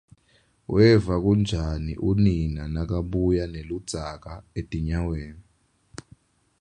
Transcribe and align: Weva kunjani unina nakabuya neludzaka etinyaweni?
Weva 0.73 1.15
kunjani 1.23 1.93
unina 2.09 2.63
nakabuya 2.73 3.45
neludzaka 3.53 4.31
etinyaweni? 4.59 5.41